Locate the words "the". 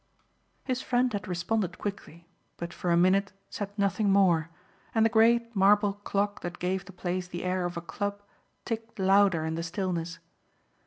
5.05-5.11, 6.85-6.91, 7.27-7.43, 9.53-9.61